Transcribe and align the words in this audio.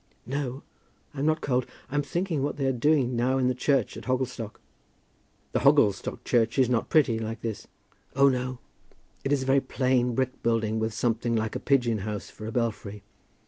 "No; 0.25 0.63
I'm 1.13 1.27
not 1.27 1.41
cold. 1.41 1.67
I'm 1.91 2.01
thinking 2.01 2.41
what 2.41 2.57
they 2.57 2.65
are 2.65 2.71
doing 2.73 3.15
now 3.15 3.37
in 3.37 3.47
the 3.49 3.53
church 3.53 3.95
at 3.95 4.05
Hogglestock." 4.05 4.59
"The 5.51 5.59
Hogglestock 5.59 6.23
church 6.23 6.57
is 6.57 6.71
not 6.71 6.89
pretty; 6.89 7.19
like 7.19 7.41
this?" 7.41 7.67
"Oh, 8.15 8.27
no. 8.27 8.57
It 9.23 9.31
is 9.31 9.43
a 9.43 9.45
very 9.45 9.61
plain 9.61 10.15
brick 10.15 10.41
building, 10.41 10.79
with 10.79 10.95
something 10.95 11.35
like 11.35 11.55
a 11.55 11.59
pigeon 11.59 11.99
house 11.99 12.31
for 12.31 12.47
a 12.47 12.51
belfry. 12.51 13.03